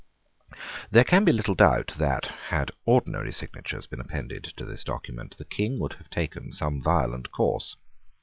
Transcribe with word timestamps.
There 0.89 1.03
can 1.03 1.25
be 1.25 1.31
little 1.31 1.53
doubt 1.53 1.93
that, 1.99 2.25
had 2.47 2.71
ordinary 2.85 3.31
signatures 3.31 3.85
been 3.85 3.99
appended 3.99 4.45
to 4.57 4.65
this 4.65 4.83
document, 4.83 5.37
the 5.37 5.45
King 5.45 5.77
would 5.77 5.93
have 5.93 6.09
taken 6.09 6.51
some 6.53 6.81
violent 6.81 7.31
course. 7.31 7.75